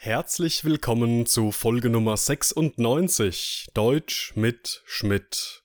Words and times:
Herzlich 0.00 0.64
willkommen 0.64 1.26
zu 1.26 1.50
Folge 1.50 1.90
Nummer 1.90 2.16
96 2.16 3.66
Deutsch 3.74 4.32
mit 4.36 4.84
Schmidt. 4.86 5.64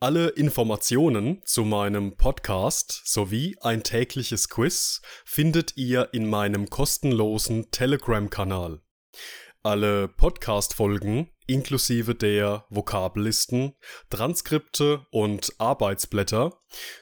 Alle 0.00 0.28
Informationen 0.30 1.42
zu 1.44 1.66
meinem 1.66 2.16
Podcast 2.16 3.02
sowie 3.04 3.58
ein 3.60 3.82
tägliches 3.82 4.48
Quiz 4.48 5.02
findet 5.26 5.76
ihr 5.76 6.08
in 6.12 6.30
meinem 6.30 6.70
kostenlosen 6.70 7.70
Telegram-Kanal. 7.72 8.80
Alle 9.62 10.08
Podcast-Folgen 10.08 11.28
inklusive 11.46 12.14
der 12.14 12.64
Vokabellisten, 12.70 13.74
Transkripte 14.08 15.06
und 15.10 15.52
Arbeitsblätter 15.58 16.58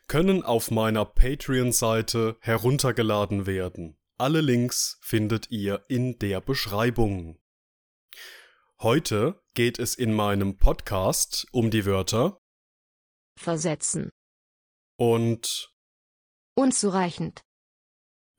können 0.08 0.42
auf 0.42 0.72
meiner 0.72 1.04
Patreon-Seite 1.04 2.38
heruntergeladen 2.40 3.46
werden. 3.46 4.01
Alle 4.22 4.40
Links 4.40 4.98
findet 5.00 5.50
ihr 5.50 5.84
in 5.88 6.16
der 6.20 6.40
Beschreibung. 6.40 7.40
Heute 8.80 9.42
geht 9.54 9.80
es 9.80 9.96
in 9.96 10.14
meinem 10.14 10.58
Podcast 10.58 11.48
um 11.50 11.72
die 11.72 11.84
Wörter 11.86 12.38
versetzen, 13.36 14.10
und 14.96 15.74
unzureichend, 16.54 17.42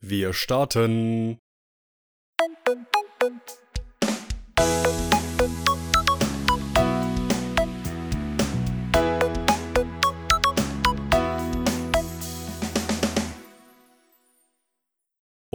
wir 0.00 0.32
starten. 0.32 1.38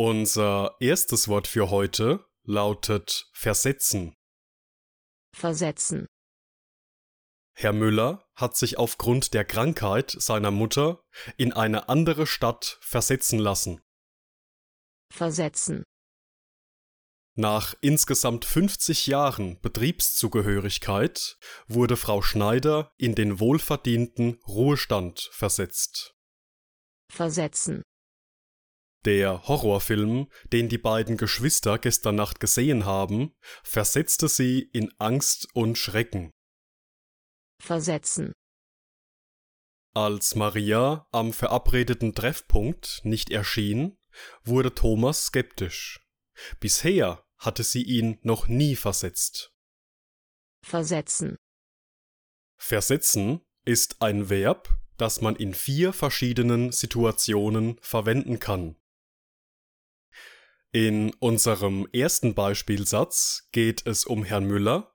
Unser 0.02 0.78
erstes 0.80 1.28
Wort 1.28 1.46
für 1.46 1.70
heute 1.70 2.26
lautet 2.46 3.30
versetzen. 3.34 4.16
versetzen, 5.36 6.06
Herr 7.54 7.74
Müller 7.74 8.26
hat 8.34 8.56
sich 8.56 8.78
aufgrund 8.78 9.34
der 9.34 9.44
Krankheit 9.44 10.10
seiner 10.12 10.52
Mutter 10.52 11.04
in 11.36 11.52
eine 11.52 11.90
andere 11.90 12.28
Stadt 12.28 12.78
versetzen 12.80 13.40
lassen. 13.40 13.82
versetzen, 15.14 15.84
Nach 17.36 17.76
insgesamt 17.82 18.46
50 18.46 19.06
Jahren 19.06 19.60
Betriebszugehörigkeit 19.60 21.38
wurde 21.68 21.98
Frau 21.98 22.22
Schneider 22.22 22.94
in 22.96 23.16
den 23.16 23.42
wohlverdienten 23.42 24.40
Ruhestand 24.48 25.30
versetzt. 25.34 26.16
versetzen, 27.12 27.84
Der 29.06 29.48
Horrorfilm, 29.48 30.30
den 30.52 30.68
die 30.68 30.78
beiden 30.78 31.16
Geschwister 31.16 31.78
gestern 31.78 32.16
Nacht 32.16 32.40
gesehen 32.40 32.86
haben, 32.86 33.34
versetzte 33.64 34.28
sie 34.28 34.62
in 34.74 34.94
Angst 35.00 35.48
und 35.54 35.78
Schrecken. 35.78 36.32
versetzen, 37.62 38.34
Als 39.94 40.36
Maria 40.36 41.08
am 41.12 41.34
verabredeten 41.34 42.14
Treffpunkt 42.14 43.02
nicht 43.04 43.30
erschien, 43.30 43.98
wurde 44.44 44.76
Thomas 44.76 45.28
skeptisch. 45.28 46.06
Bisher 46.60 47.26
hatte 47.38 47.64
sie 47.64 47.84
ihn 47.84 48.20
noch 48.22 48.48
nie 48.48 48.76
versetzt. 48.76 49.54
versetzen, 50.66 51.38
Versetzen 52.58 53.42
ist 53.66 54.02
ein 54.02 54.30
Verb, 54.30 54.78
das 54.98 55.22
man 55.22 55.38
in 55.38 55.54
vier 55.54 55.94
verschiedenen 55.94 56.74
Situationen 56.74 57.80
verwenden 57.82 58.40
kann. 58.40 58.76
In 60.72 61.12
unserem 61.16 61.88
ersten 61.94 62.36
Beispielsatz 62.36 63.48
geht 63.52 63.88
es 63.88 64.06
um 64.06 64.24
Herrn 64.24 64.46
Müller, 64.46 64.94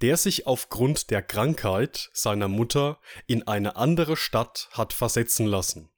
der 0.00 0.16
sich 0.16 0.46
aufgrund 0.46 1.10
der 1.10 1.20
Krankheit 1.20 2.10
seiner 2.12 2.46
Mutter 2.46 3.00
in 3.26 3.46
eine 3.48 3.74
andere 3.74 4.16
Stadt 4.16 4.68
hat 4.70 4.92
versetzen 4.92 5.46
lassen. 5.46 5.90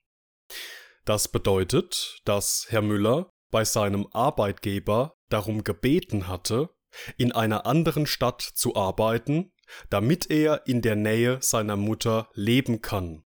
Das 1.05 1.27
bedeutet, 1.27 2.21
dass 2.25 2.65
Herr 2.69 2.81
Müller 2.81 3.31
bei 3.51 3.65
seinem 3.65 4.07
Arbeitgeber 4.13 5.15
darum 5.29 5.63
gebeten 5.63 6.27
hatte, 6.27 6.69
in 7.17 7.31
einer 7.31 7.67
anderen 7.67 8.07
Stadt 8.07 8.41
zu 8.41 8.75
arbeiten, 8.75 9.51
damit 9.91 10.31
er 10.31 10.65
in 10.65 10.81
der 10.81 10.95
Nähe 10.95 11.37
seiner 11.41 11.75
Mutter 11.75 12.29
leben 12.33 12.81
kann. 12.81 13.23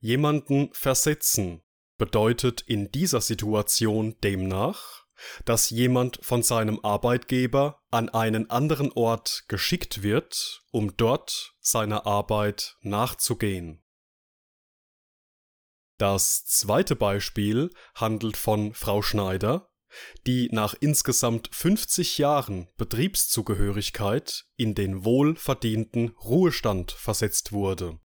Jemanden 0.00 0.68
versetzen 0.74 1.63
bedeutet 2.04 2.60
in 2.60 2.92
dieser 2.92 3.22
Situation 3.22 4.14
demnach, 4.22 5.06
dass 5.46 5.70
jemand 5.70 6.18
von 6.22 6.42
seinem 6.42 6.80
Arbeitgeber 6.84 7.80
an 7.90 8.10
einen 8.10 8.50
anderen 8.50 8.92
Ort 8.92 9.44
geschickt 9.48 10.02
wird, 10.02 10.60
um 10.70 10.94
dort 10.98 11.54
seiner 11.60 12.04
Arbeit 12.04 12.76
nachzugehen. 12.82 13.82
Das 15.96 16.44
zweite 16.44 16.94
Beispiel 16.94 17.70
handelt 17.94 18.36
von 18.36 18.74
Frau 18.74 19.00
Schneider, 19.00 19.70
die 20.26 20.50
nach 20.52 20.74
insgesamt 20.78 21.48
50 21.52 22.18
Jahren 22.18 22.68
Betriebszugehörigkeit 22.76 24.44
in 24.56 24.74
den 24.74 25.06
wohlverdienten 25.06 26.10
Ruhestand 26.22 26.92
versetzt 26.92 27.52
wurde. 27.52 27.98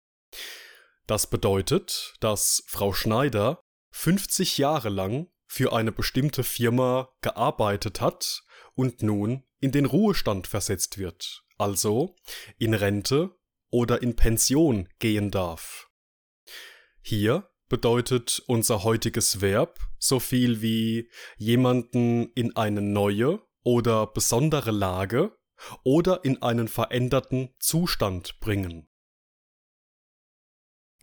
Das 1.08 1.28
bedeutet, 1.28 2.14
dass 2.20 2.62
Frau 2.68 2.92
Schneider 2.92 3.64
50 3.90 4.58
Jahre 4.58 4.88
lang 4.88 5.28
für 5.46 5.72
eine 5.72 5.92
bestimmte 5.92 6.44
Firma 6.44 7.08
gearbeitet 7.20 8.00
hat 8.00 8.42
und 8.74 9.02
nun 9.02 9.44
in 9.60 9.72
den 9.72 9.86
Ruhestand 9.86 10.46
versetzt 10.46 10.98
wird, 10.98 11.44
also 11.56 12.14
in 12.58 12.74
Rente 12.74 13.34
oder 13.70 14.02
in 14.02 14.14
Pension 14.14 14.88
gehen 14.98 15.30
darf. 15.30 15.88
Hier 17.00 17.48
bedeutet 17.68 18.42
unser 18.46 18.84
heutiges 18.84 19.40
Verb 19.40 19.78
so 19.98 20.20
viel 20.20 20.62
wie 20.62 21.10
jemanden 21.36 22.30
in 22.34 22.56
eine 22.56 22.80
neue 22.80 23.40
oder 23.62 24.06
besondere 24.06 24.70
Lage 24.70 25.36
oder 25.84 26.24
in 26.24 26.40
einen 26.42 26.68
veränderten 26.68 27.54
Zustand 27.58 28.40
bringen. 28.40 28.88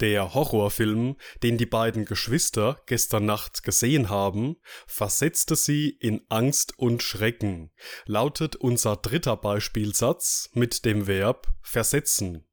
Der 0.01 0.33
Horrorfilm, 0.33 1.15
den 1.41 1.57
die 1.57 1.65
beiden 1.65 2.03
Geschwister 2.03 2.81
gestern 2.85 3.25
Nacht 3.25 3.63
gesehen 3.63 4.09
haben, 4.09 4.57
versetzte 4.87 5.55
sie 5.55 5.89
in 5.89 6.25
Angst 6.27 6.77
und 6.77 7.01
Schrecken, 7.01 7.71
lautet 8.05 8.57
unser 8.57 8.97
dritter 8.97 9.37
Beispielsatz 9.37 10.49
mit 10.53 10.83
dem 10.83 11.07
Verb 11.07 11.47
versetzen. 11.61 12.45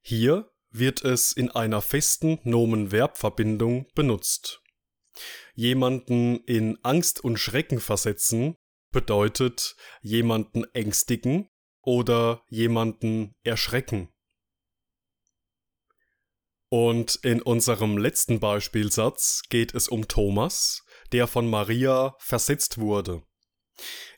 Hier 0.00 0.50
wird 0.70 1.04
es 1.04 1.32
in 1.32 1.50
einer 1.50 1.82
festen 1.82 2.38
Nomen-Verb-Verbindung 2.44 3.86
benutzt. 3.94 4.62
Jemanden 5.54 6.42
in 6.44 6.78
Angst 6.82 7.22
und 7.22 7.38
Schrecken 7.38 7.80
versetzen 7.80 8.56
bedeutet 8.92 9.76
jemanden 10.00 10.64
ängstigen 10.72 11.50
oder 11.82 12.42
jemanden 12.48 13.34
erschrecken. 13.42 14.08
Und 16.70 17.16
in 17.24 17.42
unserem 17.42 17.98
letzten 17.98 18.38
Beispielsatz 18.38 19.42
geht 19.50 19.74
es 19.74 19.88
um 19.88 20.06
Thomas, 20.06 20.84
der 21.10 21.26
von 21.26 21.50
Maria 21.50 22.14
versetzt 22.18 22.78
wurde. 22.78 23.24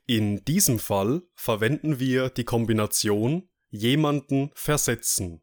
In 0.07 0.45
diesem 0.45 0.79
Fall 0.79 1.23
verwenden 1.35 1.99
wir 1.99 2.29
die 2.29 2.45
Kombination 2.45 3.49
jemanden 3.71 4.51
versetzen. 4.55 5.43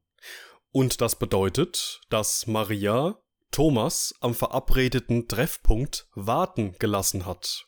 Und 0.72 1.02
das 1.02 1.18
bedeutet, 1.18 2.00
dass 2.10 2.46
Maria 2.46 3.20
Thomas 3.50 4.14
am 4.20 4.36
verabredeten 4.36 5.28
Treffpunkt 5.28 6.08
warten 6.14 6.76
gelassen 6.78 7.26
hat. 7.26 7.66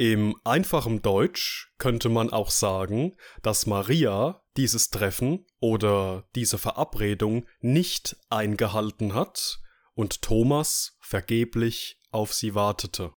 Im 0.00 0.34
einfachen 0.44 1.02
Deutsch 1.02 1.74
könnte 1.76 2.08
man 2.08 2.30
auch 2.30 2.48
sagen, 2.48 3.18
dass 3.42 3.66
Maria 3.66 4.42
dieses 4.56 4.88
Treffen 4.88 5.44
oder 5.60 6.26
diese 6.34 6.56
Verabredung 6.56 7.46
nicht 7.60 8.16
eingehalten 8.30 9.12
hat 9.12 9.60
und 9.92 10.22
Thomas 10.22 10.96
vergeblich 11.02 12.00
auf 12.12 12.32
sie 12.32 12.54
wartete. 12.54 13.12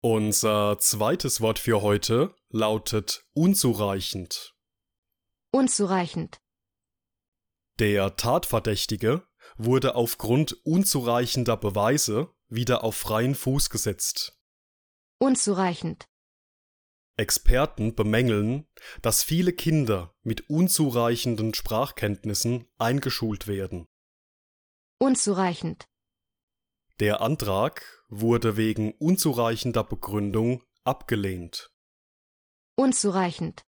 Unser 0.00 0.78
zweites 0.80 1.40
Wort 1.40 1.60
für 1.60 1.82
heute 1.82 2.34
lautet 2.48 3.24
unzureichend. 3.32 4.56
unzureichend, 5.52 6.40
Der 7.78 8.16
Tatverdächtige 8.16 9.26
wurde 9.58 9.94
aufgrund 9.96 10.52
unzureichender 10.64 11.56
Beweise 11.56 12.30
wieder 12.48 12.84
auf 12.84 12.96
freien 12.96 13.34
Fuß 13.34 13.70
gesetzt. 13.70 14.38
unzureichend, 15.18 16.06
Experten 17.18 17.94
bemängeln, 17.94 18.66
dass 19.02 19.22
viele 19.22 19.52
Kinder 19.52 20.14
mit 20.22 20.50
unzureichenden 20.50 21.54
Sprachkenntnissen 21.54 22.66
eingeschult 22.78 23.46
werden. 23.46 23.86
unzureichend, 24.98 25.84
Der 27.00 27.20
Antrag 27.20 28.04
wurde 28.08 28.56
wegen 28.56 28.92
unzureichender 28.94 29.84
Begründung 29.84 30.62
abgelehnt. 30.84 31.70
unzureichend, 32.78 33.62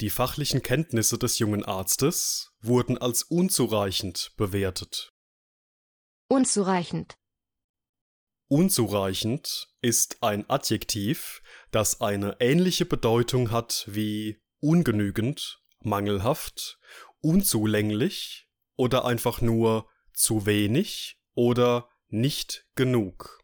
Die 0.00 0.10
fachlichen 0.10 0.62
Kenntnisse 0.62 1.18
des 1.18 1.38
jungen 1.38 1.64
Arztes 1.64 2.52
wurden 2.60 2.98
als 2.98 3.24
unzureichend 3.24 4.32
bewertet. 4.36 5.12
unzureichend, 6.28 7.18
Unzureichend 8.50 9.68
ist 9.82 10.22
ein 10.22 10.48
Adjektiv, 10.48 11.42
das 11.70 12.00
eine 12.00 12.36
ähnliche 12.40 12.86
Bedeutung 12.86 13.50
hat 13.50 13.84
wie 13.88 14.40
ungenügend, 14.60 15.60
mangelhaft, 15.80 16.78
unzulänglich 17.20 18.48
oder 18.76 19.04
einfach 19.04 19.42
nur 19.42 19.90
zu 20.14 20.46
wenig 20.46 21.20
oder 21.34 21.90
nicht 22.08 22.66
genug. 22.74 23.38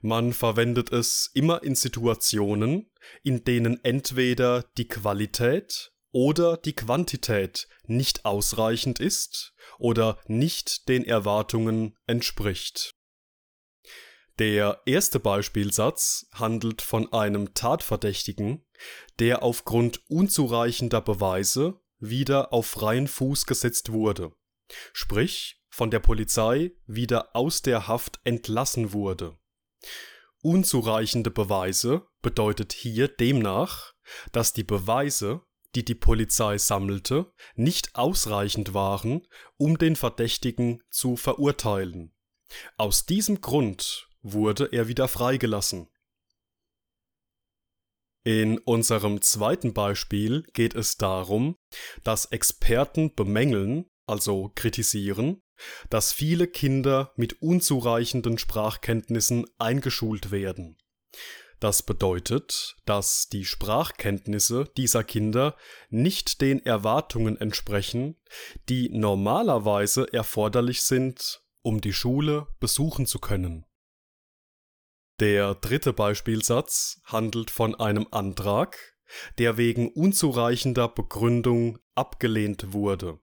Man 0.00 0.32
verwendet 0.32 0.92
es 0.92 1.30
immer 1.34 1.62
in 1.62 1.74
Situationen, 1.74 2.90
in 3.22 3.44
denen 3.44 3.84
entweder 3.84 4.64
die 4.78 4.88
Qualität 4.88 5.92
oder 6.10 6.56
die 6.56 6.74
Quantität 6.74 7.68
nicht 7.84 8.24
ausreichend 8.24 8.98
ist 8.98 9.54
oder 9.78 10.18
nicht 10.26 10.88
den 10.88 11.04
Erwartungen 11.04 11.98
entspricht. 12.06 12.94
Der 14.38 14.80
erste 14.86 15.20
Beispielsatz 15.20 16.26
handelt 16.32 16.80
von 16.80 17.12
einem 17.12 17.52
Tatverdächtigen, 17.52 18.64
der 19.18 19.42
aufgrund 19.42 20.00
unzureichender 20.08 21.02
Beweise 21.02 21.78
wieder 21.98 22.54
auf 22.54 22.66
freien 22.66 23.06
Fuß 23.06 23.44
gesetzt 23.44 23.92
wurde, 23.92 24.32
sprich 24.94 25.62
von 25.68 25.90
der 25.90 26.00
Polizei 26.00 26.72
wieder 26.86 27.36
aus 27.36 27.60
der 27.60 27.86
Haft 27.86 28.18
entlassen 28.24 28.94
wurde. 28.94 29.39
Unzureichende 30.42 31.30
Beweise 31.30 32.06
bedeutet 32.22 32.72
hier 32.72 33.08
demnach, 33.08 33.92
dass 34.32 34.52
die 34.52 34.64
Beweise, 34.64 35.42
die 35.74 35.84
die 35.84 35.94
Polizei 35.94 36.58
sammelte, 36.58 37.32
nicht 37.54 37.94
ausreichend 37.94 38.74
waren, 38.74 39.26
um 39.56 39.78
den 39.78 39.96
Verdächtigen 39.96 40.82
zu 40.90 41.16
verurteilen. 41.16 42.14
Aus 42.76 43.06
diesem 43.06 43.40
Grund 43.40 44.08
wurde 44.22 44.68
er 44.72 44.88
wieder 44.88 45.08
freigelassen. 45.08 45.88
In 48.24 48.58
unserem 48.58 49.22
zweiten 49.22 49.72
Beispiel 49.72 50.42
geht 50.52 50.74
es 50.74 50.98
darum, 50.98 51.56
dass 52.04 52.26
Experten 52.26 53.14
bemängeln, 53.14 53.86
also 54.06 54.50
kritisieren, 54.54 55.42
dass 55.88 56.12
viele 56.12 56.46
Kinder 56.46 57.12
mit 57.16 57.42
unzureichenden 57.42 58.38
Sprachkenntnissen 58.38 59.46
eingeschult 59.58 60.30
werden. 60.30 60.76
Das 61.60 61.82
bedeutet, 61.82 62.76
dass 62.86 63.28
die 63.28 63.44
Sprachkenntnisse 63.44 64.64
dieser 64.78 65.04
Kinder 65.04 65.56
nicht 65.90 66.40
den 66.40 66.64
Erwartungen 66.64 67.38
entsprechen, 67.38 68.16
die 68.70 68.88
normalerweise 68.88 70.10
erforderlich 70.10 70.82
sind, 70.82 71.42
um 71.60 71.82
die 71.82 71.92
Schule 71.92 72.46
besuchen 72.60 73.04
zu 73.04 73.18
können. 73.18 73.66
Der 75.20 75.54
dritte 75.54 75.92
Beispielsatz 75.92 77.02
handelt 77.04 77.50
von 77.50 77.74
einem 77.74 78.06
Antrag, 78.10 78.96
der 79.36 79.58
wegen 79.58 79.92
unzureichender 79.92 80.88
Begründung 80.88 81.78
abgelehnt 81.94 82.72
wurde. 82.72 83.20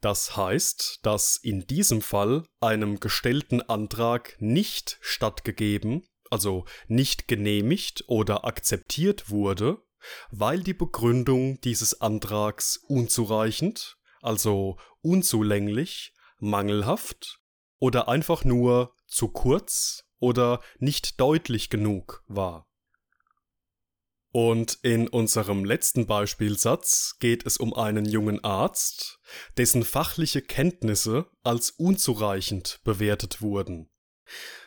Das 0.00 0.36
heißt, 0.36 1.00
dass 1.02 1.36
in 1.36 1.66
diesem 1.66 2.02
Fall 2.02 2.44
einem 2.60 3.00
gestellten 3.00 3.62
Antrag 3.62 4.36
nicht 4.40 4.98
stattgegeben, 5.00 6.06
also 6.30 6.64
nicht 6.86 7.28
genehmigt 7.28 8.04
oder 8.06 8.44
akzeptiert 8.44 9.30
wurde, 9.30 9.78
weil 10.30 10.62
die 10.62 10.74
Begründung 10.74 11.60
dieses 11.62 12.00
Antrags 12.00 12.76
unzureichend, 12.76 13.96
also 14.20 14.76
unzulänglich, 15.00 16.12
mangelhaft 16.38 17.40
oder 17.78 18.08
einfach 18.08 18.44
nur 18.44 18.94
zu 19.06 19.28
kurz 19.28 20.04
oder 20.18 20.60
nicht 20.78 21.20
deutlich 21.20 21.70
genug 21.70 22.24
war. 22.26 22.66
Und 24.36 24.80
in 24.82 25.08
unserem 25.08 25.64
letzten 25.64 26.06
Beispielsatz 26.06 27.16
geht 27.20 27.46
es 27.46 27.56
um 27.56 27.72
einen 27.72 28.04
jungen 28.04 28.44
Arzt, 28.44 29.18
dessen 29.56 29.82
fachliche 29.82 30.42
Kenntnisse 30.42 31.24
als 31.42 31.70
unzureichend 31.70 32.80
bewertet 32.84 33.40
wurden. 33.40 33.88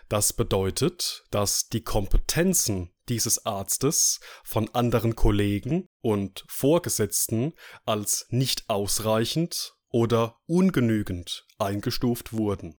Das 0.07 0.33
bedeutet, 0.33 1.23
dass 1.29 1.69
die 1.69 1.83
Kompetenzen 1.83 2.89
dieses 3.09 3.45
Arztes 3.45 4.19
von 4.43 4.73
anderen 4.73 5.15
Kollegen 5.15 5.87
und 6.01 6.45
Vorgesetzten 6.47 7.53
als 7.85 8.25
nicht 8.29 8.67
ausreichend 8.71 9.75
oder 9.89 10.39
ungenügend 10.47 11.45
eingestuft 11.59 12.33
wurden. 12.33 12.79